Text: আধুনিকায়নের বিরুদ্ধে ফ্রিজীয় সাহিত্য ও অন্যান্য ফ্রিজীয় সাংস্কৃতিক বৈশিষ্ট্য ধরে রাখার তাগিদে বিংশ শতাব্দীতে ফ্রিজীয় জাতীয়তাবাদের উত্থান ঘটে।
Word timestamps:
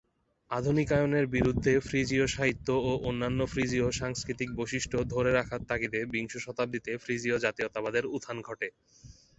আধুনিকায়নের 0.51 1.25
বিরুদ্ধে 1.35 1.73
ফ্রিজীয় 1.79 2.25
সাহিত্য 2.27 2.67
ও 2.81 3.01
অন্যান্য 3.03 3.39
ফ্রিজীয় 3.47 3.87
সাংস্কৃতিক 3.99 4.49
বৈশিষ্ট্য 4.55 4.97
ধরে 5.13 5.31
রাখার 5.31 5.61
তাগিদে 5.69 5.99
বিংশ 6.13 6.33
শতাব্দীতে 6.45 6.91
ফ্রিজীয় 7.03 7.37
জাতীয়তাবাদের 7.45 8.05
উত্থান 8.15 8.37
ঘটে। 8.41 8.67